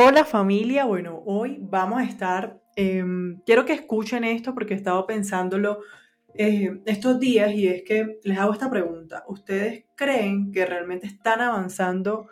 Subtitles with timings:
[0.00, 5.06] Hola familia, bueno, hoy vamos a estar, em, quiero que escuchen esto porque he estado
[5.06, 5.80] pensándolo
[6.34, 9.24] eh, estos días y es que les hago esta pregunta.
[9.26, 12.28] ¿Ustedes creen que realmente están avanzando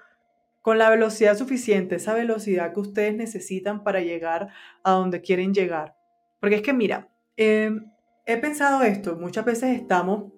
[0.63, 4.49] con la velocidad suficiente, esa velocidad que ustedes necesitan para llegar
[4.85, 5.97] a donde quieren llegar?
[6.41, 7.91] Porque es que mira, em,
[8.27, 10.33] he pensado esto, muchas veces estamos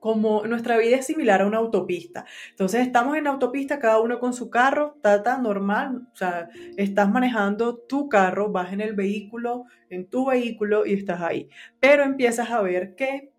[0.00, 2.24] como nuestra vida es similar a una autopista.
[2.50, 7.10] Entonces estamos en la autopista, cada uno con su carro, está normal, o sea, estás
[7.10, 11.48] manejando tu carro, vas en el vehículo, en tu vehículo y estás ahí.
[11.80, 13.32] Pero empiezas a ver que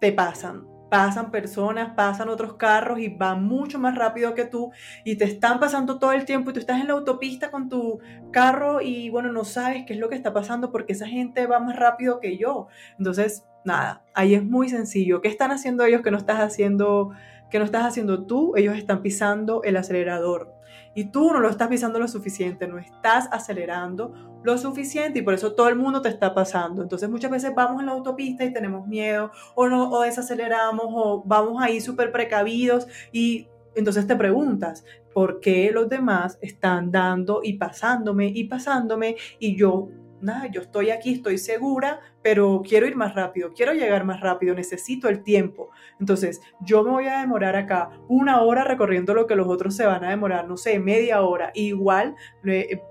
[0.00, 4.72] te pasan, pasan personas, pasan otros carros y van mucho más rápido que tú
[5.04, 8.00] y te están pasando todo el tiempo y tú estás en la autopista con tu
[8.30, 11.60] carro y bueno, no sabes qué es lo que está pasando porque esa gente va
[11.60, 12.66] más rápido que yo.
[12.98, 15.22] Entonces, nada, ahí es muy sencillo.
[15.22, 17.12] ¿Qué están haciendo ellos que no estás haciendo,
[17.52, 18.54] que no estás haciendo tú?
[18.56, 20.54] Ellos están pisando el acelerador.
[20.94, 25.34] Y tú no lo estás pisando lo suficiente, no estás acelerando lo suficiente y por
[25.34, 26.82] eso todo el mundo te está pasando.
[26.82, 31.22] Entonces muchas veces vamos en la autopista y tenemos miedo o no o desaceleramos o
[31.26, 37.54] vamos ahí súper precavidos y entonces te preguntas, ¿por qué los demás están dando y
[37.54, 39.88] pasándome y pasándome y yo
[40.22, 44.54] nada, yo estoy aquí, estoy segura, pero quiero ir más rápido, quiero llegar más rápido,
[44.54, 45.70] necesito el tiempo.
[46.00, 49.86] Entonces, yo me voy a demorar acá una hora recorriendo lo que los otros se
[49.86, 51.50] van a demorar, no sé, media hora.
[51.54, 52.14] Igual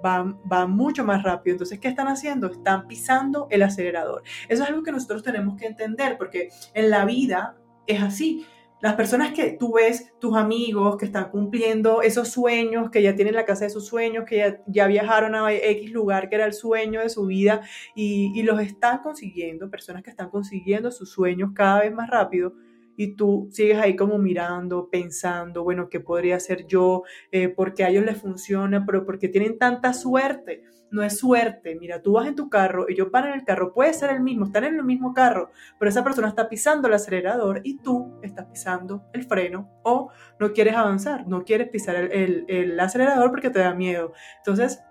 [0.03, 1.55] van, van mucho más rápido.
[1.55, 2.47] Entonces, ¿qué están haciendo?
[2.47, 4.23] Están pisando el acelerador.
[4.47, 7.55] Eso es algo que nosotros tenemos que entender, porque en la vida
[7.87, 8.45] es así
[8.81, 13.35] las personas que tú ves, tus amigos que están cumpliendo esos sueños, que ya tienen
[13.35, 17.01] la casa de sus sueños, que ya, viajaron a X lugar que era el sueño
[17.01, 17.61] de su vida
[17.95, 22.53] y, los están consiguiendo, personas que están consiguiendo sus sueños cada vez más rápido
[22.97, 27.03] y tú sigues ahí como mirando, pensando, bueno, ¿qué podría hacer yo?
[27.31, 31.75] Eh, porque a ellos les funciona, pero porque tienen tanta suerte no es suerte.
[31.79, 34.45] Mira, tú vas en tu carro, ellos van en el carro, puede ser el mismo,
[34.45, 38.45] están en el mismo carro, pero esa persona está pisando el acelerador y tú estás
[38.47, 43.59] pisando el freno o no quieres avanzar, no quieres pisar el, el acelerador porque te
[43.59, 44.13] da miedo.
[44.37, 44.83] Entonces,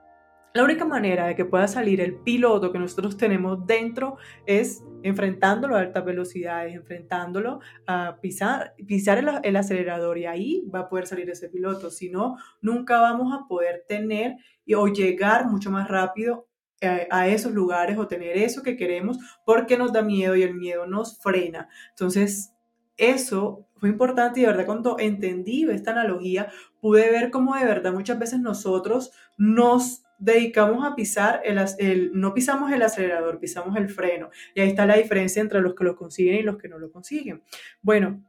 [0.53, 4.17] la única manera de que pueda salir el piloto que nosotros tenemos dentro
[4.47, 10.89] es enfrentándolo a altas velocidades, enfrentándolo a pisar, pisar el, acelerador y ahí va a
[10.89, 11.91] poder salir ese piloto.
[11.91, 14.37] Si no, nunca vamos a poder tener
[14.77, 16.47] o llegar mucho más rápido
[16.83, 20.55] a, a esos lugares o tener eso que queremos porque nos da miedo y el
[20.55, 21.69] miedo nos frena.
[21.91, 22.55] Entonces,
[22.97, 27.95] eso fue importante y de verdad cuando entendí esta analogía pude ver cómo de verdad
[27.95, 34.31] muchas veces nosotros nos dedicamos a pisar, el, no pisamos el acelerador, pisamos el freno.
[34.55, 36.93] Y ahí está la diferencia entre los que lo consiguen y los que no lo
[36.93, 37.43] consiguen.
[37.83, 38.23] Bueno,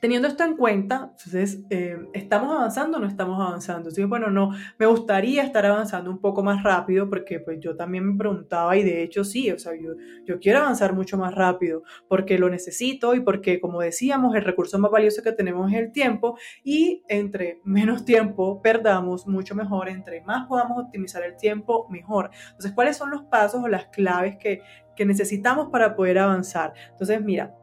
[0.00, 3.90] Teniendo esto en cuenta, entonces, eh, ¿estamos avanzando o no estamos avanzando?
[3.90, 8.10] Entonces, bueno, no, me gustaría estar avanzando un poco más rápido porque pues yo también
[8.10, 9.90] me preguntaba y de hecho sí, o sea, yo,
[10.24, 14.78] yo quiero avanzar mucho más rápido porque lo necesito y porque, como decíamos, el recurso
[14.78, 20.22] más valioso que tenemos es el tiempo y entre menos tiempo perdamos, mucho mejor, entre
[20.22, 22.30] más podamos optimizar el tiempo, mejor.
[22.46, 24.62] Entonces, ¿cuáles son los pasos o las claves que,
[24.96, 26.72] que necesitamos para poder avanzar?
[26.92, 27.54] Entonces, mira,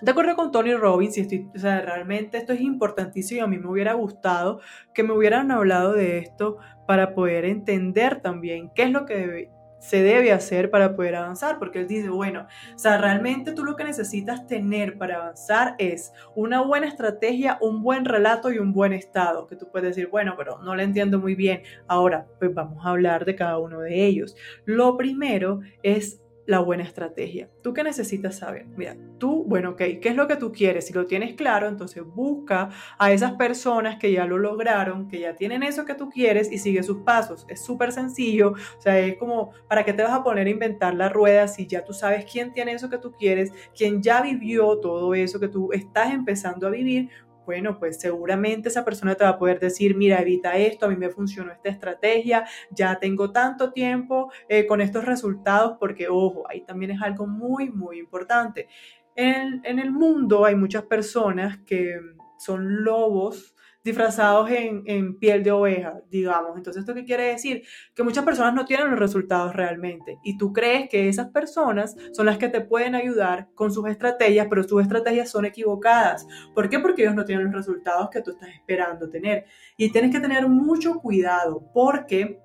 [0.00, 3.46] de acuerdo con Tony Robbins, y estoy, o sea, realmente esto es importantísimo y a
[3.46, 4.60] mí me hubiera gustado
[4.94, 9.50] que me hubieran hablado de esto para poder entender también qué es lo que
[9.80, 13.76] se debe hacer para poder avanzar, porque él dice, bueno, o sea, realmente tú lo
[13.76, 18.92] que necesitas tener para avanzar es una buena estrategia, un buen relato y un buen
[18.92, 21.62] estado, que tú puedes decir, bueno, pero no lo entiendo muy bien.
[21.88, 24.36] Ahora, pues vamos a hablar de cada uno de ellos.
[24.66, 27.48] Lo primero es la buena estrategia.
[27.62, 28.66] ¿Tú qué necesitas saber?
[28.76, 30.84] Mira, tú, bueno, ok, ¿qué es lo que tú quieres?
[30.84, 35.36] Si lo tienes claro, entonces busca a esas personas que ya lo lograron, que ya
[35.36, 37.46] tienen eso que tú quieres y sigue sus pasos.
[37.48, 40.92] Es súper sencillo, o sea, es como, ¿para qué te vas a poner a inventar
[40.94, 44.76] la rueda si ya tú sabes quién tiene eso que tú quieres, quién ya vivió
[44.80, 47.10] todo eso que tú estás empezando a vivir?
[47.50, 50.94] Bueno, pues seguramente esa persona te va a poder decir, mira, evita esto, a mí
[50.94, 56.60] me funcionó esta estrategia, ya tengo tanto tiempo eh, con estos resultados, porque, ojo, ahí
[56.60, 58.68] también es algo muy, muy importante.
[59.16, 61.98] En, en el mundo hay muchas personas que
[62.38, 66.56] son lobos disfrazados en, piel de oveja, digamos.
[66.56, 67.62] Entonces, ¿esto qué quiere decir?
[67.94, 72.26] Que muchas personas no tienen los resultados realmente y tú crees que esas personas son
[72.26, 76.26] las que te pueden ayudar con sus estrategias, pero sus estrategias son equivocadas.
[76.54, 76.78] ¿Por qué?
[76.78, 79.44] Porque ellos no tienen los resultados que tú estás esperando tener.
[79.76, 82.40] Y tienes que tener mucho cuidado porque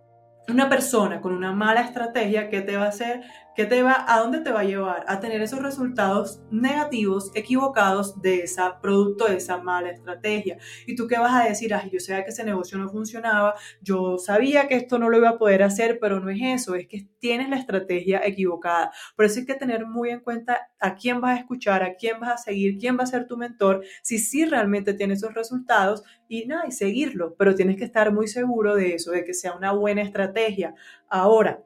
[0.48, 3.22] una persona con una mala estrategia, ¿qué te va a hacer?
[3.56, 5.06] ¿Qué te va, ¿A dónde te va a llevar?
[5.08, 10.58] A tener esos resultados negativos, equivocados de ese producto, de esa mala estrategia.
[10.86, 11.74] ¿Y tú qué vas a decir?
[11.74, 15.30] Ay, yo sabía que ese negocio no funcionaba, yo sabía que esto no lo iba
[15.30, 18.92] a poder hacer, pero no es eso, es que tienes la estrategia equivocada.
[19.16, 22.20] Por eso hay que tener muy en cuenta a quién vas a escuchar, a quién
[22.20, 26.04] vas a seguir, quién va a ser tu mentor, si sí realmente tiene esos resultados
[26.28, 29.54] y nada, y seguirlo, pero tienes que estar muy seguro de eso, de que sea
[29.56, 30.76] una buena estrategia.
[31.08, 31.64] Ahora,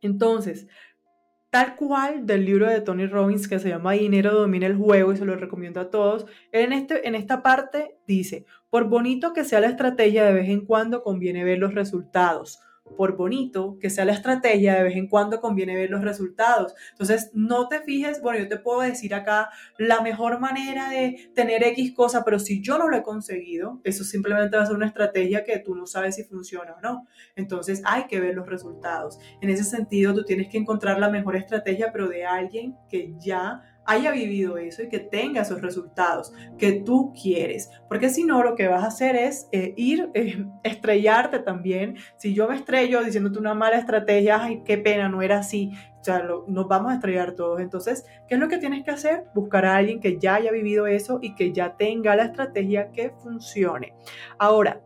[0.00, 0.68] entonces,
[1.50, 5.16] tal cual del libro de Tony Robbins que se llama Dinero domina el juego y
[5.16, 9.60] se lo recomiendo a todos, en, este, en esta parte dice, por bonito que sea
[9.60, 12.60] la estrategia, de vez en cuando conviene ver los resultados
[12.96, 16.74] por bonito que sea la estrategia, de vez en cuando conviene ver los resultados.
[16.92, 21.62] Entonces, no te fijes, bueno, yo te puedo decir acá la mejor manera de tener
[21.62, 24.86] X cosa, pero si yo no lo he conseguido, eso simplemente va a ser una
[24.86, 27.06] estrategia que tú no sabes si funciona o no.
[27.36, 29.18] Entonces, hay que ver los resultados.
[29.40, 33.62] En ese sentido, tú tienes que encontrar la mejor estrategia, pero de alguien que ya
[33.88, 37.70] haya vivido eso y que tenga esos resultados que tú quieres.
[37.88, 41.96] Porque si no, lo que vas a hacer es eh, ir, eh, estrellarte también.
[42.16, 45.72] Si yo me estrello diciéndote una mala estrategia, ay, qué pena, no era así.
[46.00, 47.60] O sea, nos vamos a estrellar todos.
[47.60, 49.24] Entonces, ¿qué es lo que tienes que hacer?
[49.34, 53.10] Buscar a alguien que ya haya vivido eso y que ya tenga la estrategia que
[53.22, 53.94] funcione.
[54.38, 54.82] Ahora,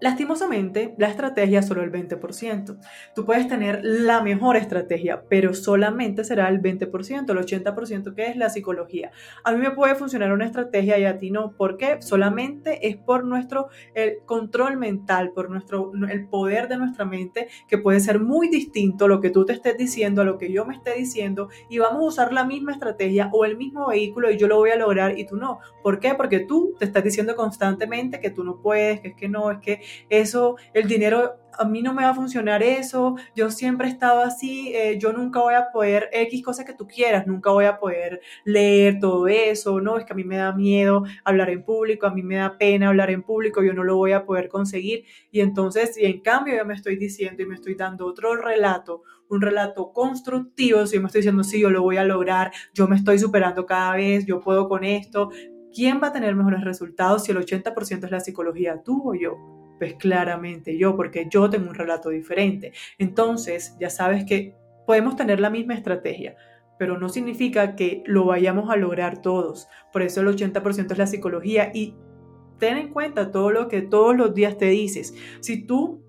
[0.00, 2.76] Lastimosamente, la estrategia es solo el 20%.
[3.14, 8.36] Tú puedes tener la mejor estrategia, pero solamente será el 20%, el 80% que es
[8.36, 9.12] la psicología.
[9.44, 11.52] A mí me puede funcionar una estrategia y a ti no.
[11.52, 12.02] ¿Por qué?
[12.02, 17.78] Solamente es por nuestro el control mental, por nuestro, el poder de nuestra mente, que
[17.78, 20.74] puede ser muy distinto lo que tú te estés diciendo a lo que yo me
[20.74, 24.48] esté diciendo y vamos a usar la misma estrategia o el mismo vehículo y yo
[24.48, 25.60] lo voy a lograr y tú no.
[25.82, 26.14] ¿Por qué?
[26.14, 29.58] Porque tú te estás diciendo constantemente que tú no puedes, que es que no, es
[29.58, 33.90] que eso, el dinero, a mí no me va a funcionar eso, yo siempre he
[33.90, 37.64] estado así, eh, yo nunca voy a poder X cosas que tú quieras, nunca voy
[37.66, 41.62] a poder leer todo eso, no, es que a mí me da miedo hablar en
[41.64, 44.48] público, a mí me da pena hablar en público, yo no lo voy a poder
[44.48, 45.04] conseguir.
[45.30, 49.02] Y entonces, y en cambio yo me estoy diciendo y me estoy dando otro relato,
[49.28, 52.96] un relato constructivo, si me estoy diciendo, sí, yo lo voy a lograr, yo me
[52.96, 55.30] estoy superando cada vez, yo puedo con esto,
[55.74, 59.63] ¿quién va a tener mejores resultados si el 80% es la psicología, tú o yo?
[59.84, 62.72] Pues claramente yo, porque yo tengo un relato diferente.
[62.96, 64.54] Entonces, ya sabes que
[64.86, 66.36] podemos tener la misma estrategia,
[66.78, 69.68] pero no significa que lo vayamos a lograr todos.
[69.92, 71.96] Por eso el 80% es la psicología y
[72.58, 75.14] ten en cuenta todo lo que todos los días te dices.
[75.40, 76.02] Si tú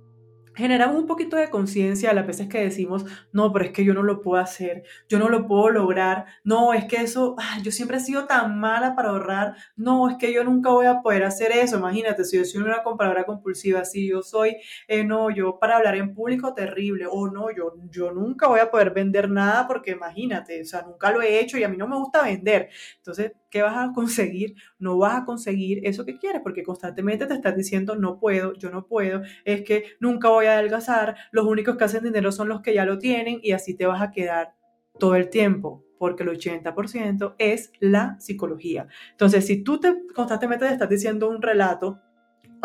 [0.56, 3.94] generamos un poquito de conciencia a las veces que decimos, no, pero es que yo
[3.94, 7.98] no lo puedo hacer, yo no lo puedo lograr, no, es que eso, yo siempre
[7.98, 11.52] he sido tan mala para ahorrar, no, es que yo nunca voy a poder hacer
[11.52, 14.58] eso, imagínate, si yo soy una compradora compulsiva, si yo soy,
[14.88, 18.72] eh, no, yo para hablar en público terrible, o no, yo, yo nunca voy a
[18.72, 21.88] poder vender nada porque imagínate, o sea, nunca lo he hecho y a mí no
[21.88, 24.56] me gusta vender, entonces ¿qué vas a conseguir?
[24.80, 28.70] No vas a conseguir eso que quieres porque constantemente te estás diciendo no puedo, yo
[28.70, 32.60] no puedo, es que nunca voy a adelgazar, los únicos que hacen dinero son los
[32.60, 34.56] que ya lo tienen y así te vas a quedar
[35.00, 38.88] todo el tiempo porque el 80% es la psicología.
[39.12, 42.02] Entonces, si tú te constantemente te estás diciendo un relato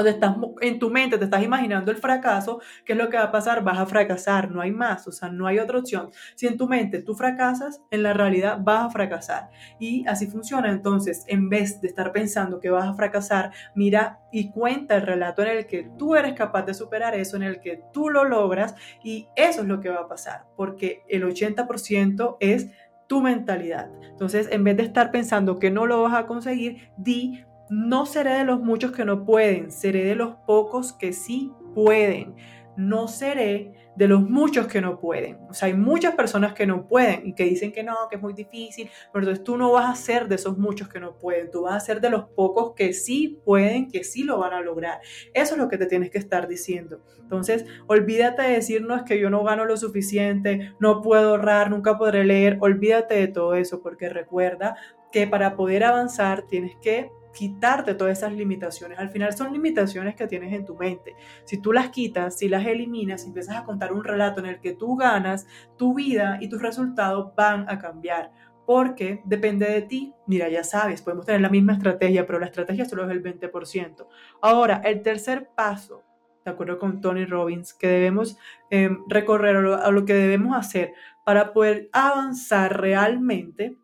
[0.09, 3.33] estás en tu mente te estás imaginando el fracaso, ¿qué es lo que va a
[3.33, 3.63] pasar?
[3.63, 6.11] Vas a fracasar, no hay más, o sea, no hay otra opción.
[6.35, 9.51] Si en tu mente tú fracasas, en la realidad vas a fracasar.
[9.79, 10.71] Y así funciona.
[10.71, 15.43] Entonces, en vez de estar pensando que vas a fracasar, mira y cuenta el relato
[15.43, 18.75] en el que tú eres capaz de superar eso, en el que tú lo logras
[19.03, 22.71] y eso es lo que va a pasar, porque el 80% es
[23.11, 23.91] tu mentalidad.
[24.09, 28.35] Entonces, en vez de estar pensando que no lo vas a conseguir, di no seré
[28.35, 32.35] de los muchos que no pueden, seré de los pocos que sí pueden.
[32.77, 35.39] No seré de los muchos que no pueden.
[35.49, 38.23] O sea, hay muchas personas que no pueden y que dicen que no, que es
[38.23, 41.51] muy difícil, pero entonces tú no vas a ser de esos muchos que no pueden,
[41.51, 44.63] tú vas a ser de los pocos que sí pueden, que sí lo van a
[44.63, 45.01] lograr.
[45.35, 47.03] Eso es lo que te tienes que estar diciendo.
[47.21, 51.71] Entonces, olvídate de decir, no es que yo no gano lo suficiente, no puedo ahorrar,
[51.71, 54.77] nunca podré leer, olvídate de todo eso, porque recuerda
[55.13, 58.99] que para poder avanzar tienes que quitarte todas esas limitaciones.
[58.99, 61.15] Al final son limitaciones que tienes en tu mente.
[61.45, 64.61] Si tú las quitas, si las eliminas, si empiezas a contar un relato en el
[64.61, 65.47] que tú ganas,
[65.77, 68.33] tu vida y tus resultados van a cambiar.
[68.67, 70.15] Porque depende de ti.
[70.27, 74.07] Mira, ya sabes, podemos tener la misma estrategia, pero la estrategia solo es el 20%.
[74.43, 76.05] Ahora, el tercer paso,
[76.45, 78.39] de acuerdo con Tony Robbins, que debemos
[78.71, 80.93] em, recorrer a lo que debemos hacer
[81.25, 83.77] para poder avanzar realmente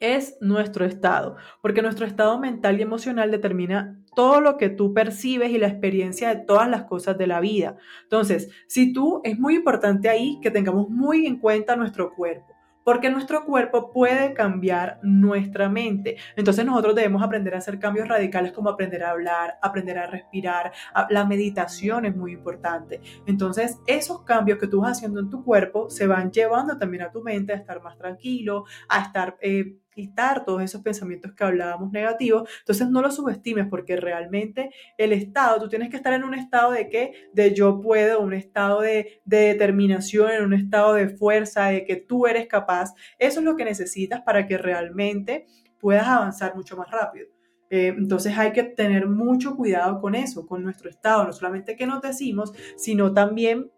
[0.00, 5.50] es nuestro estado, porque nuestro estado mental y emocional determina todo lo que tú percibes
[5.50, 7.76] y la experiencia de todas las cosas de la vida.
[8.02, 13.10] Entonces, si tú, es muy importante ahí que tengamos muy en cuenta nuestro cuerpo porque
[13.10, 16.16] nuestro cuerpo puede cambiar nuestra mente.
[16.36, 20.72] Entonces nosotros debemos aprender a hacer cambios radicales como aprender a hablar, aprender a respirar.
[21.10, 23.02] La meditación es muy importante.
[23.26, 27.12] Entonces esos cambios que tú vas haciendo en tu cuerpo se van llevando también a
[27.12, 29.36] tu mente a estar más tranquilo, a estar...
[29.42, 32.48] Eh, quitar todos esos pensamientos que hablábamos negativos.
[32.60, 36.70] Entonces no lo subestimes porque realmente el estado, tú tienes que estar en un estado
[36.70, 37.12] de qué?
[37.32, 41.96] De yo puedo, un estado de, de determinación, en un estado de fuerza, de que
[41.96, 42.94] tú eres capaz.
[43.18, 45.46] Eso es lo que necesitas para que realmente
[45.80, 47.26] puedas avanzar mucho más rápido.
[47.70, 51.88] Eh, entonces hay que tener mucho cuidado con eso, con nuestro estado, no solamente que
[51.88, 53.72] nos decimos, sino también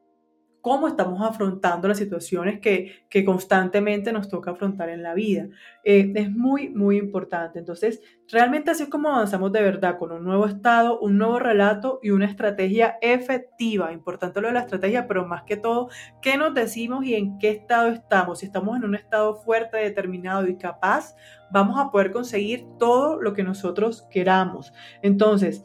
[0.61, 5.49] cómo estamos afrontando las situaciones que, que constantemente nos toca afrontar en la vida.
[5.85, 7.59] Eh, es muy, muy importante.
[7.59, 8.01] Entonces,
[8.31, 12.11] realmente así es como avanzamos de verdad, con un nuevo estado, un nuevo relato y
[12.11, 13.93] una estrategia efectiva.
[13.93, 15.89] Importante lo de la estrategia, pero más que todo,
[16.21, 18.41] qué nos decimos y en qué estado estamos.
[18.41, 21.17] Si estamos en un estado fuerte, determinado y capaz,
[21.51, 24.73] vamos a poder conseguir todo lo que nosotros queramos.
[25.03, 25.65] Entonces,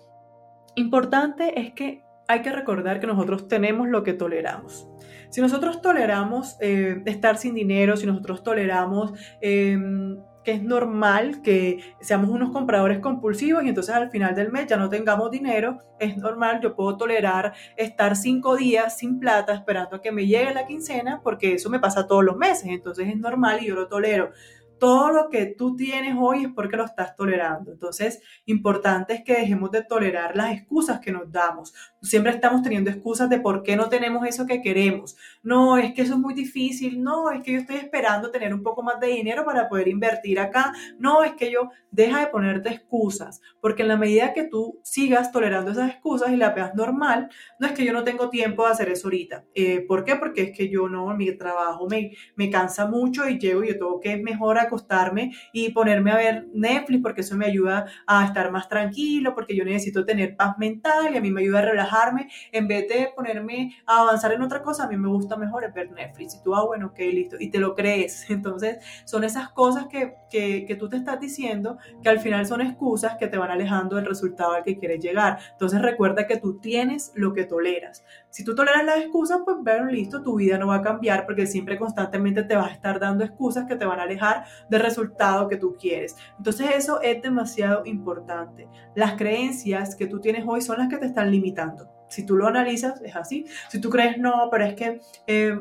[0.75, 4.87] importante es que hay que recordar que nosotros tenemos lo que toleramos.
[5.29, 11.95] Si nosotros toleramos eh, estar sin dinero, si nosotros toleramos em, que es normal que
[11.99, 16.17] seamos unos compradores compulsivos y entonces al final del mes ya no tengamos dinero, es
[16.17, 20.67] normal, yo puedo tolerar estar cinco días sin plata esperando a que me llegue la
[20.67, 24.31] quincena porque eso me pasa todos los meses, entonces es normal y yo lo tolero
[24.79, 27.71] todo lo que tú tienes hoy es porque lo estás tolerando.
[27.71, 31.73] Entonces, importante es que dejemos de tolerar las excusas que nos damos.
[32.01, 35.15] Siempre estamos teniendo excusas de por qué no tenemos eso que queremos.
[35.45, 37.01] No, es que eso es muy difícil.
[37.01, 40.39] No, es que yo estoy esperando tener un poco más de dinero para poder invertir
[40.39, 40.73] acá.
[40.99, 45.31] No, es que yo deja de ponerte excusas, porque en la medida que tú sigas
[45.31, 48.71] tolerando esas excusas y la veas normal, no es que yo no tengo tiempo de
[48.71, 49.45] hacer eso ahorita.
[49.53, 50.15] Eh, ¿Por qué?
[50.17, 53.73] Porque es que yo no, mi trabajo me, me cansa mucho y llego y yo
[53.73, 58.51] tengo que mejorar acostarme y ponerme a ver Netflix porque eso me ayuda a estar
[58.51, 62.29] más tranquilo, porque yo necesito tener paz mental y a mí me ayuda a relajarme.
[62.51, 65.91] En vez de ponerme a avanzar en otra cosa, a mí me gusta mejor ver
[65.91, 66.35] Netflix.
[66.35, 67.35] Y tú, ah, bueno, ok, listo.
[67.39, 68.29] Y te lo crees.
[68.29, 72.61] Entonces, son esas cosas que, que, que tú te estás diciendo que al final son
[72.61, 75.39] excusas que te van alejando del resultado al que quieres llegar.
[75.51, 78.03] Entonces, recuerda que tú tienes lo que toleras.
[78.29, 81.47] Si tú toleras las excusas, pues bueno, listo, tu vida no va a cambiar porque
[81.47, 85.47] siempre constantemente te vas a estar dando excusas que te van a alejar del resultado
[85.47, 86.15] que tú quieres.
[86.37, 88.67] Entonces eso es demasiado importante.
[88.95, 91.94] Las creencias que tú tienes hoy son las que te están limitando.
[92.09, 93.45] Si tú lo analizas, es así.
[93.69, 94.99] Si tú crees, no, pero es que...
[95.27, 95.59] Eh,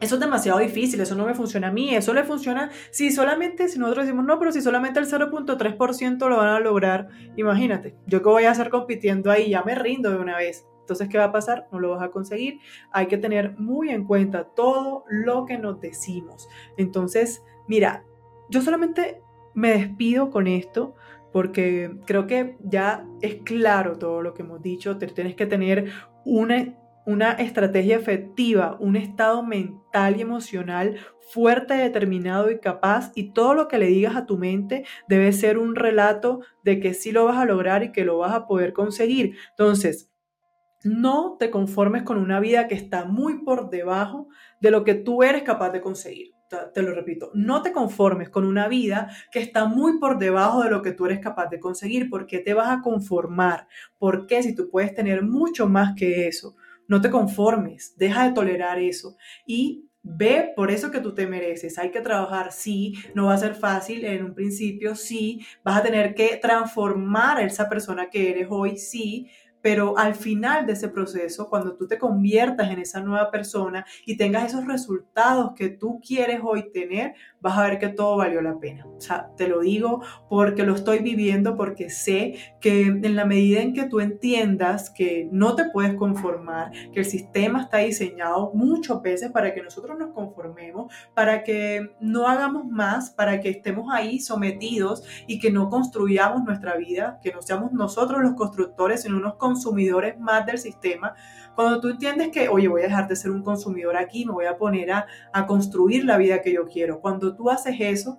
[0.00, 3.68] eso es demasiado difícil, eso no me funciona a mí, eso le funciona si solamente,
[3.68, 8.22] si nosotros decimos, no, pero si solamente el 0.3% lo van a lograr, imagínate, yo
[8.22, 10.64] que voy a hacer compitiendo ahí, ya me rindo de una vez.
[10.80, 11.68] Entonces, ¿qué va a pasar?
[11.70, 12.60] No lo vas a conseguir.
[12.92, 16.48] Hay que tener muy en cuenta todo lo que nos decimos.
[16.78, 18.04] Entonces, mira,
[18.48, 19.20] yo solamente
[19.52, 20.94] me despido con esto
[21.32, 24.98] porque creo que ya es claro todo lo que hemos dicho.
[24.98, 25.90] tienes que tener
[26.24, 26.74] una,
[27.06, 30.96] una estrategia efectiva, un estado mental y emocional
[31.30, 35.58] fuerte, determinado y capaz y todo lo que le digas a tu mente debe ser
[35.58, 38.72] un relato de que sí lo vas a lograr y que lo vas a poder
[38.72, 39.36] conseguir.
[39.50, 40.10] Entonces,
[40.84, 44.28] no te conformes con una vida que está muy por debajo
[44.60, 46.37] de lo que tú eres capaz de conseguir.
[46.48, 50.70] Te lo repito, no te conformes con una vida que está muy por debajo de
[50.70, 52.08] lo que tú eres capaz de conseguir.
[52.08, 53.68] ¿Por qué te vas a conformar?
[53.98, 56.56] ¿Por qué si tú puedes tener mucho más que eso?
[56.86, 61.76] No te conformes, deja de tolerar eso y Ve por eso que tú te mereces.
[61.78, 65.82] Hay que trabajar, sí, no va a ser fácil en un principio, sí, vas a
[65.82, 69.28] tener que transformar a esa persona que eres hoy, sí,
[69.70, 74.16] pero al final de ese proceso, cuando tú te conviertas en esa nueva persona y
[74.16, 78.58] tengas esos resultados que tú quieres hoy tener, vas a ver que todo valió la
[78.58, 78.86] pena.
[78.86, 83.60] O sea, te lo digo porque lo estoy viviendo, porque sé que en la medida
[83.60, 89.00] en que tú entiendas que no te puedes conformar, que el sistema está diseñado muchas
[89.02, 94.18] veces para que nosotros nos conformemos, para que no hagamos más, para que estemos ahí
[94.18, 99.34] sometidos y que no construyamos nuestra vida, que no seamos nosotros los constructores, sino unos
[99.34, 101.14] consumidores más del sistema.
[101.54, 104.46] Cuando tú entiendes que, oye, voy a dejar de ser un consumidor aquí, me voy
[104.46, 107.00] a poner a, a construir la vida que yo quiero.
[107.34, 108.18] Tú haces eso,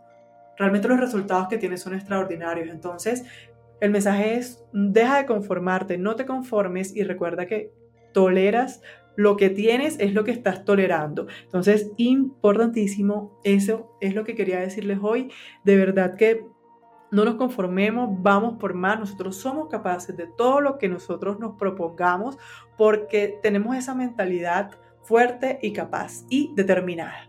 [0.58, 2.70] realmente los resultados que tienes son extraordinarios.
[2.70, 3.24] Entonces,
[3.80, 7.74] el mensaje es, deja de conformarte, no te conformes y recuerda que
[8.14, 8.82] toleras
[9.16, 11.28] lo que tienes es lo que estás tolerando.
[11.44, 15.32] Entonces, importantísimo, eso es lo que quería decirles hoy.
[15.66, 16.46] De verdad que
[17.12, 19.00] no nos conformemos, vamos por más.
[19.00, 22.38] Nosotros somos capaces de todo lo que nosotros nos propongamos
[22.78, 24.72] porque tenemos esa mentalidad
[25.04, 27.29] fuerte y capaz y determinada.